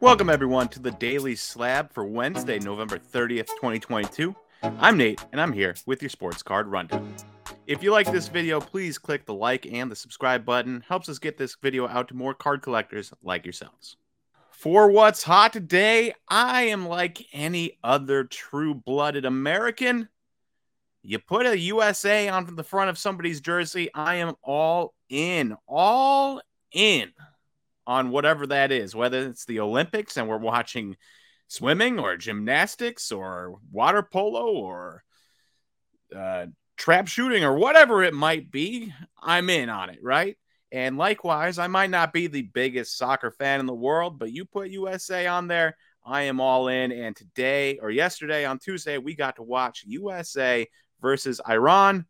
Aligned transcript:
Welcome, 0.00 0.30
everyone, 0.30 0.68
to 0.68 0.78
the 0.78 0.92
Daily 0.92 1.34
Slab 1.34 1.92
for 1.92 2.04
Wednesday, 2.04 2.60
November 2.60 3.00
30th, 3.00 3.48
2022. 3.56 4.32
I'm 4.62 4.96
Nate, 4.96 5.20
and 5.32 5.40
I'm 5.40 5.52
here 5.52 5.74
with 5.86 6.00
your 6.00 6.08
sports 6.08 6.40
card 6.40 6.68
rundown. 6.68 7.12
If 7.66 7.82
you 7.82 7.90
like 7.90 8.12
this 8.12 8.28
video, 8.28 8.60
please 8.60 8.96
click 8.96 9.26
the 9.26 9.34
like 9.34 9.66
and 9.66 9.90
the 9.90 9.96
subscribe 9.96 10.44
button. 10.44 10.84
Helps 10.86 11.08
us 11.08 11.18
get 11.18 11.36
this 11.36 11.56
video 11.60 11.88
out 11.88 12.06
to 12.08 12.14
more 12.14 12.32
card 12.32 12.62
collectors 12.62 13.12
like 13.24 13.44
yourselves. 13.44 13.96
For 14.50 14.88
what's 14.88 15.24
hot 15.24 15.52
today, 15.52 16.14
I 16.28 16.62
am 16.68 16.86
like 16.86 17.26
any 17.32 17.76
other 17.82 18.22
true 18.22 18.74
blooded 18.74 19.24
American. 19.24 20.08
You 21.02 21.18
put 21.18 21.44
a 21.44 21.58
USA 21.58 22.28
on 22.28 22.54
the 22.54 22.62
front 22.62 22.88
of 22.88 22.98
somebody's 22.98 23.40
jersey, 23.40 23.90
I 23.92 24.16
am 24.16 24.36
all 24.44 24.94
in, 25.08 25.56
all 25.66 26.40
in 26.70 27.10
on 27.88 28.10
whatever 28.10 28.46
that 28.46 28.70
is, 28.70 28.94
whether 28.94 29.26
it's 29.26 29.46
the 29.46 29.60
Olympics 29.60 30.18
and 30.18 30.28
we're 30.28 30.36
watching 30.36 30.94
swimming 31.48 31.98
or 31.98 32.18
gymnastics 32.18 33.10
or 33.10 33.54
water 33.72 34.02
polo 34.02 34.52
or 34.52 35.02
uh, 36.14 36.44
trap 36.76 37.08
shooting 37.08 37.44
or 37.44 37.56
whatever 37.56 38.02
it 38.02 38.12
might 38.12 38.50
be, 38.50 38.92
I'm 39.22 39.48
in 39.48 39.70
on 39.70 39.88
it, 39.88 40.00
right? 40.02 40.36
And 40.70 40.98
likewise, 40.98 41.58
I 41.58 41.66
might 41.66 41.88
not 41.88 42.12
be 42.12 42.26
the 42.26 42.42
biggest 42.42 42.98
soccer 42.98 43.30
fan 43.30 43.58
in 43.58 43.64
the 43.64 43.72
world, 43.72 44.18
but 44.18 44.32
you 44.32 44.44
put 44.44 44.68
USA 44.68 45.26
on 45.26 45.48
there, 45.48 45.74
I 46.04 46.24
am 46.24 46.42
all 46.42 46.68
in. 46.68 46.92
And 46.92 47.16
today 47.16 47.78
or 47.80 47.90
yesterday 47.90 48.44
on 48.44 48.58
Tuesday, 48.58 48.98
we 48.98 49.14
got 49.14 49.36
to 49.36 49.42
watch 49.42 49.84
USA 49.86 50.68
versus 51.00 51.40
Iran 51.48 52.04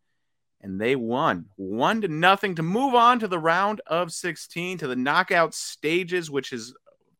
and 0.60 0.80
they 0.80 0.96
won 0.96 1.46
one 1.56 2.00
to 2.00 2.08
nothing 2.08 2.56
to 2.56 2.62
move 2.62 2.94
on 2.94 3.20
to 3.20 3.28
the 3.28 3.38
round 3.38 3.80
of 3.86 4.12
16 4.12 4.78
to 4.78 4.88
the 4.88 4.96
knockout 4.96 5.54
stages, 5.54 6.30
which 6.30 6.52
is 6.52 6.74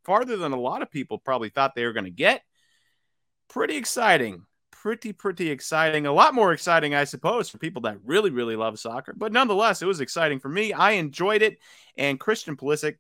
farther 0.05 0.37
than 0.37 0.53
a 0.53 0.61
lot 0.61 0.83
of 0.83 0.91
people 0.91 1.19
probably 1.19 1.49
thought 1.49 1.75
they 1.75 1.85
were 1.85 1.93
going 1.93 2.05
to 2.05 2.11
get. 2.11 2.43
Pretty 3.49 3.77
exciting. 3.77 4.43
Pretty, 4.71 5.13
pretty 5.13 5.51
exciting. 5.51 6.07
A 6.07 6.13
lot 6.13 6.35
more 6.35 6.53
exciting, 6.53 6.95
I 6.95 7.05
suppose, 7.05 7.49
for 7.49 7.59
people 7.59 7.83
that 7.83 7.99
really, 8.05 8.31
really 8.31 8.57
love 8.57 8.79
soccer. 8.79 9.13
But 9.17 9.33
nonetheless, 9.33 9.83
it 9.83 9.87
was 9.87 10.01
exciting 10.01 10.41
for 10.41 10.49
me. 10.49 10.73
I 10.73 10.93
enjoyed 10.93 11.43
it. 11.43 11.59
And 11.97 12.21
Christian 12.21 12.57
Pulisic, 12.57 12.97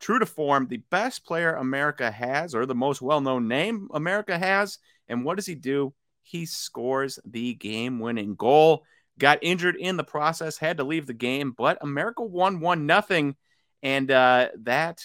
true 0.00 0.18
to 0.18 0.26
form, 0.26 0.66
the 0.66 0.82
best 0.90 1.24
player 1.24 1.54
America 1.54 2.10
has, 2.10 2.54
or 2.54 2.64
the 2.64 2.74
most 2.74 3.02
well 3.02 3.20
known 3.20 3.48
name 3.48 3.88
America 3.92 4.38
has. 4.38 4.78
And 5.08 5.24
what 5.24 5.36
does 5.36 5.46
he 5.46 5.54
do? 5.54 5.94
He 6.22 6.46
scores 6.46 7.18
the 7.24 7.54
game 7.54 7.98
winning 7.98 8.34
goal 8.34 8.84
got 9.20 9.38
injured 9.42 9.76
in 9.76 9.96
the 9.96 10.04
process, 10.04 10.58
had 10.58 10.78
to 10.78 10.84
leave 10.84 11.06
the 11.06 11.12
game, 11.12 11.54
but 11.56 11.78
America 11.80 12.24
won 12.24 12.58
one 12.58 12.86
nothing, 12.86 13.36
and 13.82 14.10
uh, 14.10 14.48
that 14.62 15.04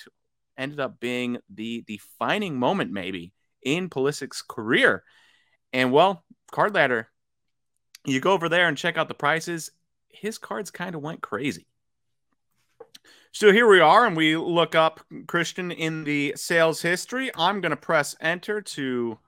ended 0.58 0.80
up 0.80 1.00
being 1.00 1.38
the 1.54 1.84
defining 1.86 2.58
moment 2.58 2.92
maybe 2.92 3.34
in 3.62 3.90
Pulisic's 3.90 4.42
career. 4.42 5.04
And 5.72 5.92
well, 5.92 6.24
card 6.52 6.74
ladder, 6.74 7.10
you 8.06 8.20
go 8.20 8.32
over 8.32 8.50
there 8.50 8.68
and 8.68 8.78
check 8.78 8.98
out 8.98 9.08
the 9.08 9.14
prices. 9.14 9.72
His 10.10 10.38
cards 10.38 10.72
kind 10.72 10.96
of 10.96 11.02
went 11.02 11.22
crazy. 11.22 11.68
So 13.34 13.52
here 13.52 13.68
we 13.68 13.82
are, 13.82 14.06
and 14.06 14.16
we 14.16 14.38
look 14.38 14.76
up 14.76 15.02
Christian 15.28 15.70
in 15.70 16.06
the 16.06 16.34
sales 16.38 16.82
history. 16.82 17.32
I'm 17.36 17.60
going 17.60 17.72
to 17.72 17.76
press 17.76 18.16
enter 18.22 18.62
to 18.62 19.20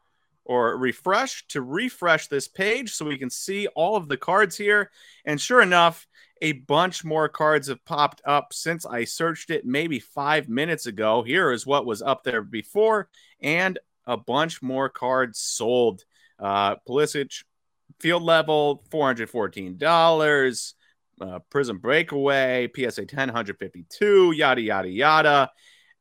or 0.48 0.78
refresh 0.78 1.46
to 1.50 1.62
refresh 1.62 2.28
this 2.28 2.48
page 2.48 2.94
so 2.94 3.06
we 3.06 3.18
can 3.18 3.30
see 3.30 3.68
all 3.76 3.98
of 3.98 4.08
the 4.08 4.18
cards 4.18 4.58
here. 4.58 4.90
And 5.26 5.40
sure 5.40 5.62
enough, 5.62 6.08
a 6.42 6.54
bunch 6.54 7.04
more 7.04 7.28
cards 7.28 7.68
have 7.68 7.84
popped 7.84 8.22
up 8.26 8.54
since 8.54 8.86
I 8.86 9.04
searched 9.04 9.50
it 9.50 9.66
maybe 9.66 10.00
five 10.00 10.48
minutes 10.48 10.86
ago. 10.86 11.22
Here 11.22 11.52
is 11.52 11.66
what 11.68 11.86
was 11.86 12.02
up 12.02 12.24
there 12.24 12.42
before, 12.42 13.10
and 13.42 13.78
a 14.06 14.16
bunch 14.16 14.62
more 14.62 14.88
cards 14.88 15.40
sold. 15.40 16.06
Uh, 16.40 16.78
Pulisic, 16.88 17.44
field 18.00 18.24
level, 18.24 18.84
$414. 18.90 20.74
Uh, 21.20 21.40
Prism 21.50 21.80
Breakaway, 21.80 22.70
PSA 22.74 23.06
10, 23.06 23.30
152, 23.30 24.34
yada, 24.34 24.62
yada, 24.62 24.88
yada. 24.88 25.52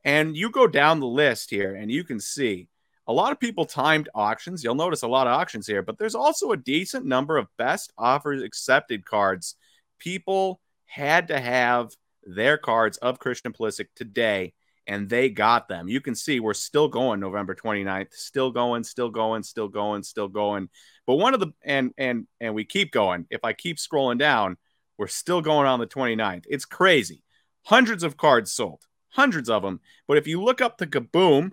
And 0.04 0.36
you 0.36 0.50
go 0.50 0.66
down 0.68 1.00
the 1.00 1.06
list 1.06 1.50
here 1.50 1.74
and 1.74 1.90
you 1.90 2.04
can 2.04 2.20
see 2.20 2.68
a 3.08 3.12
lot 3.12 3.32
of 3.32 3.40
people 3.40 3.64
timed 3.64 4.08
auctions. 4.14 4.64
You'll 4.64 4.74
notice 4.74 5.02
a 5.02 5.08
lot 5.08 5.26
of 5.26 5.32
auctions 5.32 5.66
here, 5.66 5.82
but 5.82 5.98
there's 5.98 6.14
also 6.14 6.52
a 6.52 6.56
decent 6.56 7.06
number 7.06 7.36
of 7.36 7.46
best 7.56 7.92
offers 7.96 8.42
accepted 8.42 9.04
cards. 9.04 9.54
People 9.98 10.60
had 10.86 11.28
to 11.28 11.38
have 11.38 11.90
their 12.24 12.58
cards 12.58 12.98
of 12.98 13.20
Christian 13.20 13.52
Pulisic 13.52 13.86
today, 13.94 14.54
and 14.86 15.08
they 15.08 15.30
got 15.30 15.68
them. 15.68 15.88
You 15.88 16.00
can 16.00 16.14
see 16.14 16.40
we're 16.40 16.54
still 16.54 16.88
going 16.88 17.20
November 17.20 17.54
29th, 17.54 18.12
still 18.12 18.50
going, 18.50 18.82
still 18.82 19.10
going, 19.10 19.44
still 19.44 19.68
going, 19.68 20.02
still 20.02 20.28
going. 20.28 20.68
But 21.06 21.16
one 21.16 21.34
of 21.34 21.40
the 21.40 21.52
and 21.62 21.92
and 21.96 22.26
and 22.40 22.54
we 22.54 22.64
keep 22.64 22.90
going. 22.92 23.26
If 23.30 23.44
I 23.44 23.52
keep 23.52 23.76
scrolling 23.76 24.18
down, 24.18 24.56
we're 24.98 25.06
still 25.06 25.40
going 25.40 25.68
on 25.68 25.78
the 25.78 25.86
29th. 25.86 26.44
It's 26.48 26.64
crazy. 26.64 27.22
Hundreds 27.64 28.02
of 28.02 28.16
cards 28.16 28.52
sold, 28.52 28.82
hundreds 29.10 29.48
of 29.48 29.62
them. 29.62 29.80
But 30.08 30.18
if 30.18 30.26
you 30.26 30.42
look 30.42 30.60
up 30.60 30.78
the 30.78 30.86
Kaboom 30.86 31.52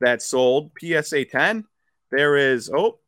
that 0.00 0.22
sold 0.22 0.72
PSA 0.78 1.26
10, 1.26 1.64
there 2.10 2.36
is, 2.36 2.70
oh, 2.74 2.98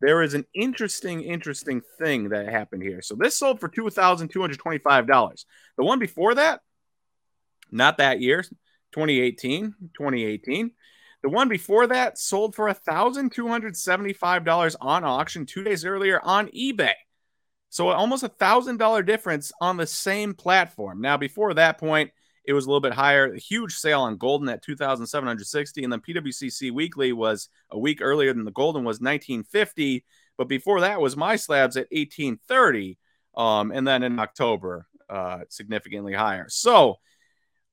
there 0.00 0.22
is 0.22 0.34
an 0.34 0.44
interesting, 0.54 1.22
interesting 1.22 1.82
thing 1.98 2.28
that 2.30 2.48
happened 2.48 2.82
here. 2.82 3.02
So 3.02 3.16
this 3.16 3.36
sold 3.36 3.60
for 3.60 3.68
$2,225. 3.68 5.44
The 5.76 5.84
one 5.84 5.98
before 5.98 6.36
that, 6.36 6.60
not 7.70 7.98
that 7.98 8.20
year, 8.20 8.42
2018, 8.92 9.74
2018. 9.96 10.70
The 11.22 11.28
one 11.28 11.48
before 11.48 11.88
that 11.88 12.16
sold 12.16 12.54
for 12.54 12.72
$1,275 12.72 14.76
on 14.80 15.04
auction 15.04 15.46
two 15.46 15.64
days 15.64 15.84
earlier 15.84 16.20
on 16.22 16.46
eBay. 16.48 16.92
So 17.70 17.88
almost 17.88 18.22
a 18.22 18.28
$1,000 18.28 19.04
difference 19.04 19.50
on 19.60 19.76
the 19.76 19.86
same 19.86 20.34
platform. 20.34 21.00
Now, 21.00 21.16
before 21.16 21.54
that 21.54 21.78
point, 21.78 22.12
it 22.48 22.54
was 22.54 22.64
a 22.64 22.68
little 22.70 22.80
bit 22.80 22.94
higher. 22.94 23.34
A 23.34 23.38
huge 23.38 23.74
sale 23.74 24.00
on 24.00 24.16
Goldin 24.16 24.50
at 24.50 24.62
2,760. 24.62 25.84
And 25.84 25.92
then 25.92 26.00
PWCC 26.00 26.70
Weekly 26.72 27.12
was 27.12 27.50
a 27.70 27.78
week 27.78 27.98
earlier 28.00 28.32
than 28.32 28.46
the 28.46 28.50
Goldin 28.50 28.84
was 28.84 29.00
1950. 29.00 30.02
But 30.38 30.48
before 30.48 30.80
that 30.80 30.98
was 30.98 31.14
MySlabs 31.14 31.76
at 31.76 31.92
1830. 31.92 32.96
Um, 33.36 33.70
and 33.70 33.86
then 33.86 34.02
in 34.02 34.18
October, 34.18 34.86
uh, 35.10 35.40
significantly 35.50 36.14
higher. 36.14 36.46
So 36.48 37.00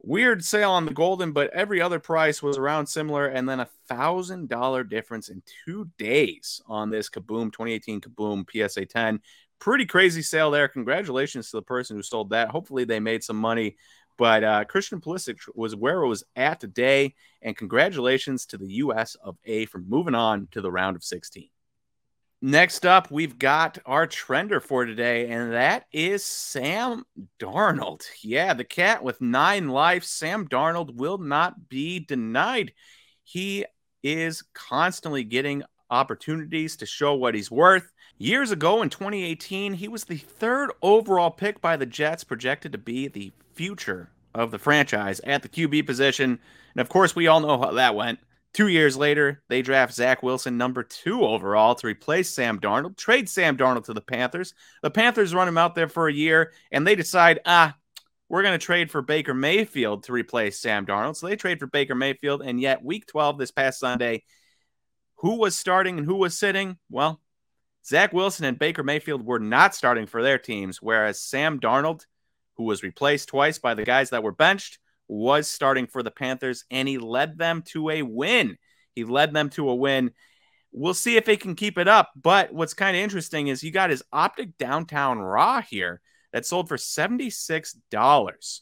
weird 0.01 0.43
sale 0.43 0.71
on 0.71 0.85
the 0.85 0.93
Goldin, 0.93 1.33
but 1.33 1.53
every 1.53 1.79
other 1.79 1.99
price 1.99 2.43
was 2.43 2.57
around 2.57 2.87
similar. 2.87 3.27
And 3.27 3.47
then 3.47 3.61
a 3.61 3.69
thousand 3.87 4.49
dollar 4.49 4.83
difference 4.83 5.29
in 5.29 5.41
two 5.63 5.89
days 5.97 6.61
on 6.67 6.89
this 6.89 7.09
Kaboom 7.09 7.53
2018 7.53 8.01
Kaboom 8.01 8.45
PSA 8.51 8.87
10 8.87 9.21
pretty 9.59 9.85
crazy 9.85 10.21
sale 10.21 10.51
there. 10.51 10.67
Congratulations 10.67 11.49
to 11.49 11.57
the 11.57 11.61
person 11.61 11.95
who 11.95 12.03
sold 12.03 12.29
that. 12.31 12.49
Hopefully, 12.49 12.83
they 12.83 12.99
made 12.99 13.23
some 13.23 13.37
money 13.37 13.77
but 14.17 14.43
uh, 14.43 14.63
Christian 14.65 15.01
Pulisic 15.01 15.39
was 15.53 15.75
where 15.75 16.01
it 16.01 16.07
was 16.07 16.23
at 16.35 16.59
today, 16.59 17.15
and 17.41 17.55
congratulations 17.55 18.45
to 18.47 18.57
the 18.57 18.67
U.S. 18.67 19.15
of 19.15 19.37
A 19.45 19.65
for 19.65 19.79
moving 19.79 20.15
on 20.15 20.47
to 20.51 20.61
the 20.61 20.71
round 20.71 20.95
of 20.95 21.03
16. 21.03 21.49
Next 22.41 22.85
up, 22.85 23.09
we've 23.09 23.39
got 23.39 23.79
our 23.85 24.05
trender 24.05 24.61
for 24.61 24.85
today, 24.85 25.29
and 25.29 25.53
that 25.53 25.85
is 25.91 26.23
Sam 26.23 27.03
Darnold. 27.39 28.03
Yeah, 28.21 28.53
the 28.53 28.63
cat 28.63 29.03
with 29.03 29.19
nine 29.21 29.69
lives. 29.69 30.09
Sam 30.09 30.47
Darnold 30.47 30.95
will 30.95 31.17
not 31.17 31.69
be 31.69 31.99
denied. 31.99 32.73
He 33.23 33.65
is 34.03 34.43
constantly 34.53 35.23
getting 35.23 35.63
opportunities 35.89 36.77
to 36.77 36.85
show 36.85 37.15
what 37.15 37.35
he's 37.35 37.49
worth. 37.49 37.91
Years 38.17 38.49
ago 38.49 38.81
in 38.81 38.89
2018, 38.89 39.73
he 39.73 39.89
was 39.89 40.05
the 40.05 40.15
third 40.15 40.71
overall 40.81 41.31
pick 41.31 41.59
by 41.59 41.75
the 41.75 41.85
Jets, 41.85 42.23
projected 42.23 42.71
to 42.71 42.77
be 42.77 43.09
the 43.09 43.33
future 43.53 44.09
of 44.33 44.51
the 44.51 44.59
franchise 44.59 45.19
at 45.25 45.41
the 45.41 45.49
QB 45.49 45.85
position. 45.85 46.39
And 46.73 46.81
of 46.81 46.87
course, 46.87 47.13
we 47.13 47.27
all 47.27 47.41
know 47.41 47.59
how 47.59 47.71
that 47.71 47.95
went. 47.95 48.19
Two 48.53 48.69
years 48.69 48.95
later, 48.95 49.43
they 49.49 49.61
draft 49.61 49.93
Zach 49.93 50.23
Wilson, 50.23 50.57
number 50.57 50.81
two 50.81 51.25
overall, 51.25 51.75
to 51.75 51.87
replace 51.87 52.29
Sam 52.29 52.57
Darnold, 52.57 52.95
trade 52.95 53.27
Sam 53.27 53.57
Darnold 53.57 53.83
to 53.85 53.93
the 53.93 53.99
Panthers. 53.99 54.53
The 54.81 54.89
Panthers 54.89 55.35
run 55.35 55.49
him 55.49 55.57
out 55.57 55.75
there 55.75 55.89
for 55.89 56.07
a 56.07 56.13
year, 56.13 56.53
and 56.71 56.87
they 56.87 56.95
decide, 56.95 57.41
ah, 57.45 57.75
we're 58.29 58.43
going 58.43 58.57
to 58.57 58.65
trade 58.65 58.91
for 58.91 59.01
Baker 59.01 59.33
Mayfield 59.33 60.03
to 60.03 60.13
replace 60.13 60.57
Sam 60.57 60.85
Darnold. 60.85 61.17
So 61.17 61.27
they 61.27 61.35
trade 61.35 61.59
for 61.59 61.67
Baker 61.67 61.95
Mayfield. 61.95 62.41
And 62.43 62.61
yet, 62.61 62.81
week 62.81 63.07
12 63.07 63.37
this 63.37 63.51
past 63.51 63.77
Sunday, 63.77 64.23
who 65.15 65.35
was 65.35 65.57
starting 65.57 65.97
and 65.97 66.07
who 66.07 66.15
was 66.15 66.37
sitting? 66.37 66.77
Well, 66.89 67.19
Zach 67.85 68.13
Wilson 68.13 68.45
and 68.45 68.57
Baker 68.57 68.83
Mayfield 68.83 69.25
were 69.25 69.39
not 69.39 69.75
starting 69.75 70.07
for 70.07 70.23
their 70.23 70.39
teams, 70.39 70.81
whereas 70.81 71.21
Sam 71.21 71.59
Darnold 71.59 72.05
who 72.55 72.63
was 72.63 72.83
replaced 72.83 73.29
twice 73.29 73.57
by 73.57 73.73
the 73.73 73.83
guys 73.83 74.09
that 74.09 74.23
were 74.23 74.31
benched, 74.31 74.79
was 75.07 75.47
starting 75.47 75.87
for 75.87 76.01
the 76.01 76.11
Panthers, 76.11 76.65
and 76.71 76.87
he 76.87 76.97
led 76.97 77.37
them 77.37 77.61
to 77.67 77.89
a 77.89 78.01
win. 78.01 78.57
He 78.93 79.03
led 79.03 79.33
them 79.33 79.49
to 79.51 79.69
a 79.69 79.75
win. 79.75 80.11
We'll 80.71 80.93
see 80.93 81.17
if 81.17 81.27
he 81.27 81.37
can 81.37 81.55
keep 81.55 81.77
it 81.77 81.87
up. 81.87 82.11
But 82.15 82.53
what's 82.53 82.73
kind 82.73 82.97
of 82.97 83.03
interesting 83.03 83.47
is 83.47 83.63
you 83.63 83.71
got 83.71 83.89
his 83.89 84.03
Optic 84.11 84.57
Downtown 84.57 85.19
Raw 85.19 85.61
here 85.61 86.01
that 86.33 86.45
sold 86.45 86.67
for 86.67 86.77
$76, 86.77 88.61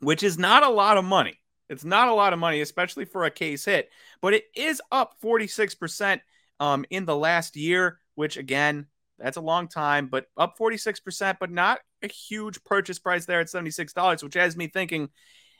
which 0.00 0.22
is 0.22 0.38
not 0.38 0.62
a 0.62 0.68
lot 0.68 0.96
of 0.96 1.04
money. 1.04 1.40
It's 1.68 1.84
not 1.84 2.08
a 2.08 2.14
lot 2.14 2.32
of 2.32 2.38
money, 2.38 2.60
especially 2.60 3.04
for 3.04 3.24
a 3.24 3.30
case 3.30 3.64
hit, 3.64 3.90
but 4.20 4.34
it 4.34 4.44
is 4.54 4.80
up 4.90 5.14
46% 5.22 6.20
um, 6.60 6.84
in 6.90 7.04
the 7.04 7.16
last 7.16 7.56
year, 7.56 8.00
which 8.18 8.36
again, 8.36 8.86
that's 9.20 9.36
a 9.36 9.40
long 9.40 9.68
time, 9.68 10.08
but 10.08 10.26
up 10.36 10.58
46%, 10.58 11.36
but 11.38 11.52
not 11.52 11.78
a 12.02 12.08
huge 12.08 12.64
purchase 12.64 12.98
price 12.98 13.26
there 13.26 13.38
at 13.38 13.46
$76, 13.46 14.24
which 14.24 14.34
has 14.34 14.56
me 14.56 14.66
thinking 14.66 15.08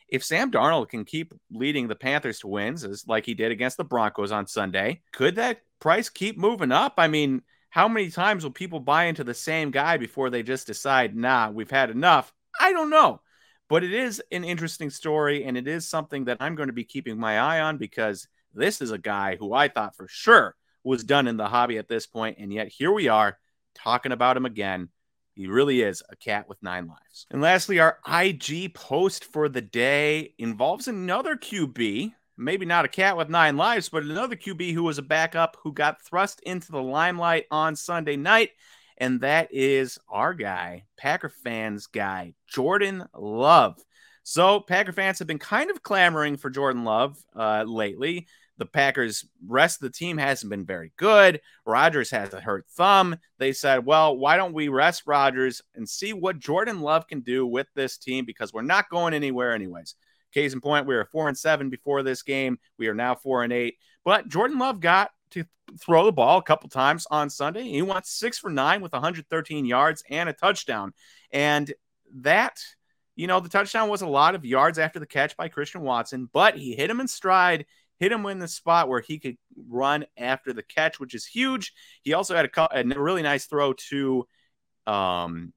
if 0.08 0.24
Sam 0.24 0.50
Darnold 0.50 0.88
can 0.88 1.04
keep 1.04 1.32
leading 1.52 1.86
the 1.86 1.94
Panthers 1.94 2.40
to 2.40 2.48
wins, 2.48 2.82
as 2.82 3.06
like 3.06 3.26
he 3.26 3.34
did 3.34 3.52
against 3.52 3.76
the 3.76 3.84
Broncos 3.84 4.32
on 4.32 4.48
Sunday, 4.48 5.02
could 5.12 5.36
that 5.36 5.60
price 5.78 6.08
keep 6.08 6.36
moving 6.36 6.72
up? 6.72 6.94
I 6.98 7.06
mean, 7.06 7.42
how 7.70 7.86
many 7.86 8.10
times 8.10 8.42
will 8.42 8.50
people 8.50 8.80
buy 8.80 9.04
into 9.04 9.22
the 9.22 9.34
same 9.34 9.70
guy 9.70 9.96
before 9.96 10.28
they 10.28 10.42
just 10.42 10.66
decide, 10.66 11.14
nah, 11.14 11.50
we've 11.50 11.70
had 11.70 11.90
enough? 11.90 12.32
I 12.58 12.72
don't 12.72 12.90
know. 12.90 13.20
But 13.68 13.84
it 13.84 13.92
is 13.94 14.20
an 14.32 14.42
interesting 14.42 14.90
story, 14.90 15.44
and 15.44 15.56
it 15.56 15.68
is 15.68 15.88
something 15.88 16.24
that 16.24 16.38
I'm 16.40 16.56
going 16.56 16.70
to 16.70 16.72
be 16.72 16.84
keeping 16.84 17.20
my 17.20 17.38
eye 17.38 17.60
on 17.60 17.78
because 17.78 18.26
this 18.52 18.82
is 18.82 18.90
a 18.90 18.98
guy 18.98 19.36
who 19.36 19.52
I 19.52 19.68
thought 19.68 19.94
for 19.94 20.08
sure 20.08 20.56
was 20.88 21.04
done 21.04 21.28
in 21.28 21.36
the 21.36 21.48
hobby 21.48 21.78
at 21.78 21.88
this 21.88 22.06
point, 22.06 22.38
and 22.38 22.52
yet 22.52 22.68
here 22.68 22.90
we 22.90 23.08
are 23.08 23.38
talking 23.74 24.12
about 24.12 24.36
him 24.36 24.46
again. 24.46 24.88
He 25.34 25.46
really 25.46 25.82
is 25.82 26.02
a 26.08 26.16
cat 26.16 26.48
with 26.48 26.62
nine 26.62 26.88
lives. 26.88 27.26
And 27.30 27.40
lastly, 27.40 27.78
our 27.78 27.98
IG 28.08 28.74
post 28.74 29.24
for 29.24 29.48
the 29.48 29.60
day 29.60 30.34
involves 30.38 30.88
another 30.88 31.36
QB, 31.36 32.12
maybe 32.36 32.66
not 32.66 32.84
a 32.84 32.88
cat 32.88 33.16
with 33.16 33.28
nine 33.28 33.56
lives, 33.56 33.88
but 33.88 34.02
another 34.02 34.34
QB 34.34 34.72
who 34.72 34.82
was 34.82 34.98
a 34.98 35.02
backup 35.02 35.56
who 35.62 35.72
got 35.72 36.02
thrust 36.02 36.40
into 36.40 36.72
the 36.72 36.82
limelight 36.82 37.44
on 37.50 37.76
Sunday 37.76 38.16
night. 38.16 38.50
And 38.96 39.20
that 39.20 39.48
is 39.52 39.98
our 40.08 40.34
guy, 40.34 40.84
Packer 40.96 41.28
fans 41.28 41.86
guy, 41.86 42.34
Jordan 42.48 43.04
Love. 43.14 43.78
So, 44.30 44.60
Packer 44.60 44.92
fans 44.92 45.18
have 45.20 45.26
been 45.26 45.38
kind 45.38 45.70
of 45.70 45.82
clamoring 45.82 46.36
for 46.36 46.50
Jordan 46.50 46.84
Love 46.84 47.16
uh, 47.34 47.64
lately 47.66 48.26
the 48.58 48.66
Packers' 48.66 49.24
rest 49.46 49.80
of 49.80 49.90
the 49.90 49.96
team 49.96 50.18
hasn't 50.18 50.50
been 50.50 50.66
very 50.66 50.92
good. 50.98 51.40
Rodgers 51.64 52.10
has 52.10 52.34
a 52.34 52.40
hurt 52.40 52.66
thumb. 52.68 53.16
They 53.38 53.54
said, 53.54 53.86
well, 53.86 54.14
why 54.14 54.36
don't 54.36 54.52
we 54.52 54.68
rest 54.68 55.04
Rodgers 55.06 55.62
and 55.74 55.88
see 55.88 56.12
what 56.12 56.40
Jordan 56.40 56.82
Love 56.82 57.06
can 57.06 57.20
do 57.20 57.46
with 57.46 57.68
this 57.74 57.96
team 57.96 58.26
because 58.26 58.52
we're 58.52 58.60
not 58.60 58.90
going 58.90 59.14
anywhere, 59.14 59.54
anyways. 59.54 59.94
Case 60.34 60.52
in 60.52 60.60
point, 60.60 60.86
we 60.86 60.94
were 60.94 61.08
four 61.10 61.28
and 61.28 61.38
seven 61.38 61.70
before 61.70 62.02
this 62.02 62.22
game. 62.22 62.58
We 62.76 62.88
are 62.88 62.94
now 62.94 63.14
four 63.14 63.44
and 63.44 63.52
eight. 63.52 63.76
But 64.04 64.28
Jordan 64.28 64.58
Love 64.58 64.80
got 64.80 65.10
to 65.30 65.46
throw 65.80 66.04
the 66.04 66.12
ball 66.12 66.36
a 66.36 66.42
couple 66.42 66.68
times 66.68 67.06
on 67.10 67.30
Sunday. 67.30 67.62
He 67.62 67.80
went 67.80 68.04
six 68.04 68.38
for 68.38 68.50
nine 68.50 68.82
with 68.82 68.92
113 68.92 69.64
yards 69.64 70.02
and 70.10 70.28
a 70.28 70.34
touchdown. 70.34 70.92
And 71.32 71.72
that, 72.16 72.60
you 73.18 73.26
know, 73.26 73.40
the 73.40 73.48
touchdown 73.48 73.88
was 73.88 74.00
a 74.02 74.06
lot 74.06 74.34
of 74.34 74.46
yards 74.46 74.78
after 74.78 74.98
the 74.98 75.06
catch 75.06 75.36
by 75.36 75.48
Christian 75.48 75.82
Watson, 75.82 76.30
but 76.32 76.56
he 76.56 76.74
hit 76.74 76.88
him 76.88 77.00
in 77.00 77.08
stride 77.08 77.66
hit 77.98 78.12
him 78.12 78.24
in 78.26 78.38
the 78.38 78.48
spot 78.48 78.88
where 78.88 79.00
he 79.00 79.18
could 79.18 79.36
run 79.68 80.06
after 80.16 80.52
the 80.52 80.62
catch, 80.62 81.00
which 81.00 81.14
is 81.14 81.26
huge. 81.26 81.72
He 82.02 82.14
also 82.14 82.36
had 82.36 82.50
a, 82.56 82.80
a 82.80 82.84
really 82.84 83.22
nice 83.22 83.46
throw 83.46 83.72
to 83.90 84.26
um, 84.86 85.52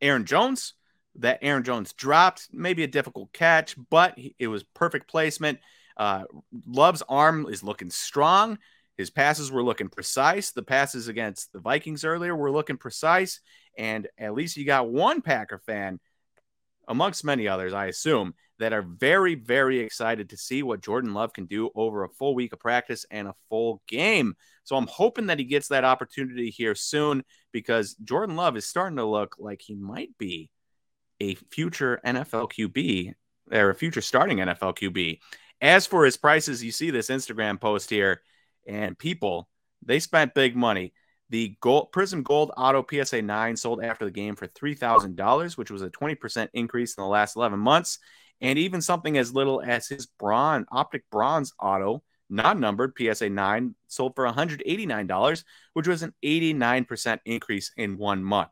Aaron 0.00 0.24
Jones 0.24 0.74
that 1.16 1.40
Aaron 1.42 1.64
Jones 1.64 1.92
dropped. 1.92 2.48
Maybe 2.52 2.84
a 2.84 2.88
difficult 2.88 3.32
catch, 3.32 3.76
but 3.90 4.18
it 4.38 4.48
was 4.48 4.62
perfect 4.62 5.10
placement. 5.10 5.58
Uh, 5.96 6.24
Love's 6.66 7.02
arm 7.08 7.46
is 7.48 7.62
looking 7.62 7.90
strong. 7.90 8.58
His 8.96 9.10
passes 9.10 9.50
were 9.50 9.62
looking 9.62 9.88
precise. 9.88 10.52
The 10.52 10.62
passes 10.62 11.08
against 11.08 11.52
the 11.52 11.60
Vikings 11.60 12.04
earlier 12.04 12.34
were 12.34 12.50
looking 12.50 12.78
precise. 12.78 13.40
And 13.76 14.08
at 14.18 14.34
least 14.34 14.56
you 14.56 14.64
got 14.64 14.90
one 14.90 15.22
Packer 15.22 15.58
fan, 15.58 16.00
amongst 16.88 17.24
many 17.24 17.46
others, 17.46 17.72
I 17.72 17.86
assume, 17.86 18.34
that 18.58 18.72
are 18.72 18.82
very, 18.82 19.34
very 19.36 19.78
excited 19.78 20.30
to 20.30 20.36
see 20.36 20.62
what 20.62 20.82
Jordan 20.82 21.14
Love 21.14 21.32
can 21.32 21.46
do 21.46 21.70
over 21.74 22.02
a 22.02 22.08
full 22.08 22.34
week 22.34 22.52
of 22.52 22.58
practice 22.58 23.06
and 23.10 23.28
a 23.28 23.34
full 23.48 23.82
game. 23.86 24.34
So 24.64 24.76
I'm 24.76 24.88
hoping 24.88 25.26
that 25.26 25.38
he 25.38 25.44
gets 25.44 25.68
that 25.68 25.84
opportunity 25.84 26.50
here 26.50 26.74
soon 26.74 27.22
because 27.52 27.94
Jordan 28.02 28.34
Love 28.34 28.56
is 28.56 28.66
starting 28.66 28.96
to 28.96 29.04
look 29.04 29.36
like 29.38 29.60
he 29.62 29.76
might 29.76 30.16
be 30.18 30.50
a 31.20 31.34
future 31.34 32.00
NFL 32.04 32.50
QB 32.52 33.12
or 33.52 33.70
a 33.70 33.74
future 33.74 34.00
starting 34.00 34.38
NFL 34.38 34.76
QB. 34.76 35.18
As 35.60 35.86
for 35.86 36.04
his 36.04 36.16
prices, 36.16 36.62
you 36.62 36.72
see 36.72 36.90
this 36.90 37.10
Instagram 37.10 37.60
post 37.60 37.90
here, 37.90 38.22
and 38.66 38.98
people, 38.98 39.48
they 39.84 39.98
spent 39.98 40.34
big 40.34 40.54
money. 40.56 40.92
The 41.30 41.56
gold, 41.60 41.92
Prism 41.92 42.22
Gold 42.22 42.52
Auto 42.56 42.84
PSA 42.88 43.22
9 43.22 43.56
sold 43.56 43.84
after 43.84 44.04
the 44.04 44.10
game 44.10 44.34
for 44.34 44.46
$3,000, 44.46 45.56
which 45.58 45.70
was 45.70 45.82
a 45.82 45.90
20% 45.90 46.48
increase 46.54 46.94
in 46.96 47.02
the 47.02 47.08
last 47.08 47.36
11 47.36 47.58
months 47.58 47.98
and 48.40 48.58
even 48.58 48.80
something 48.80 49.18
as 49.18 49.34
little 49.34 49.60
as 49.60 49.88
his 49.88 50.06
bronze 50.06 50.66
optic 50.70 51.04
bronze 51.10 51.52
auto 51.60 52.02
non-numbered 52.30 52.92
PSA 52.96 53.30
9 53.30 53.74
sold 53.86 54.14
for 54.14 54.26
$189, 54.26 55.44
which 55.72 55.88
was 55.88 56.02
an 56.02 56.12
89% 56.22 57.18
increase 57.24 57.72
in 57.76 57.96
one 57.96 58.22
month. 58.22 58.50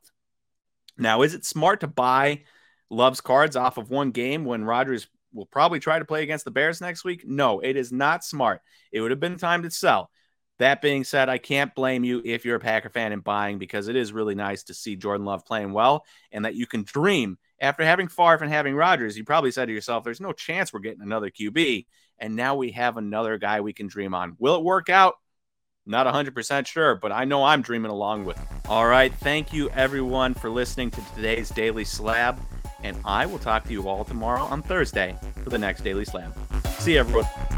Now, 0.96 1.22
is 1.22 1.34
it 1.34 1.44
smart 1.44 1.80
to 1.80 1.86
buy 1.86 2.44
Love's 2.88 3.20
cards 3.20 3.54
off 3.54 3.76
of 3.76 3.90
one 3.90 4.12
game 4.12 4.44
when 4.44 4.64
Rodgers 4.64 5.08
will 5.34 5.44
probably 5.44 5.78
try 5.78 5.98
to 5.98 6.06
play 6.06 6.22
against 6.22 6.46
the 6.46 6.50
Bears 6.50 6.80
next 6.80 7.04
week? 7.04 7.26
No, 7.26 7.60
it 7.60 7.76
is 7.76 7.92
not 7.92 8.24
smart. 8.24 8.62
It 8.92 9.02
would 9.02 9.10
have 9.10 9.20
been 9.20 9.36
time 9.36 9.62
to 9.62 9.70
sell. 9.70 10.10
That 10.58 10.80
being 10.80 11.04
said, 11.04 11.28
I 11.28 11.38
can't 11.38 11.74
blame 11.74 12.02
you 12.02 12.22
if 12.24 12.44
you're 12.44 12.56
a 12.56 12.60
Packer 12.60 12.88
fan 12.88 13.12
and 13.12 13.22
buying 13.22 13.58
because 13.58 13.88
it 13.88 13.96
is 13.96 14.12
really 14.12 14.34
nice 14.34 14.62
to 14.64 14.74
see 14.74 14.96
Jordan 14.96 15.26
Love 15.26 15.44
playing 15.44 15.72
well 15.72 16.04
and 16.32 16.44
that 16.44 16.54
you 16.54 16.66
can 16.66 16.82
dream 16.82 17.36
after 17.60 17.84
having 17.84 18.08
Favre 18.08 18.42
and 18.42 18.52
having 18.52 18.74
Rodgers, 18.74 19.16
you 19.16 19.24
probably 19.24 19.50
said 19.50 19.66
to 19.66 19.72
yourself, 19.72 20.04
there's 20.04 20.20
no 20.20 20.32
chance 20.32 20.72
we're 20.72 20.80
getting 20.80 21.02
another 21.02 21.30
QB. 21.30 21.86
And 22.18 22.36
now 22.36 22.54
we 22.54 22.72
have 22.72 22.96
another 22.96 23.38
guy 23.38 23.60
we 23.60 23.72
can 23.72 23.86
dream 23.86 24.14
on. 24.14 24.36
Will 24.38 24.56
it 24.56 24.64
work 24.64 24.88
out? 24.88 25.14
Not 25.86 26.12
100% 26.12 26.66
sure, 26.66 26.96
but 26.96 27.12
I 27.12 27.24
know 27.24 27.44
I'm 27.44 27.62
dreaming 27.62 27.90
along 27.90 28.24
with 28.24 28.36
him. 28.36 28.46
All 28.68 28.86
right. 28.86 29.14
Thank 29.14 29.52
you, 29.52 29.70
everyone, 29.70 30.34
for 30.34 30.50
listening 30.50 30.90
to 30.90 31.00
today's 31.14 31.48
Daily 31.50 31.84
Slab. 31.84 32.40
And 32.82 32.96
I 33.04 33.26
will 33.26 33.38
talk 33.38 33.64
to 33.64 33.72
you 33.72 33.88
all 33.88 34.04
tomorrow 34.04 34.42
on 34.42 34.62
Thursday 34.62 35.16
for 35.42 35.50
the 35.50 35.58
next 35.58 35.82
Daily 35.82 36.04
Slab. 36.04 36.36
See 36.78 36.94
you, 36.94 37.00
everyone. 37.00 37.55